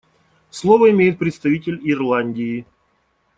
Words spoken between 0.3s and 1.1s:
Слово